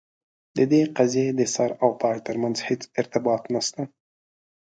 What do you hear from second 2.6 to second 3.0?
هیڅ